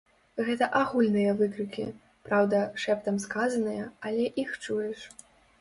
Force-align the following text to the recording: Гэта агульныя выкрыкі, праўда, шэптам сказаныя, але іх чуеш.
Гэта 0.45 0.69
агульныя 0.79 1.35
выкрыкі, 1.41 1.85
праўда, 2.29 2.63
шэптам 2.85 3.23
сказаныя, 3.27 3.83
але 4.11 4.23
іх 4.47 4.61
чуеш. 4.65 4.99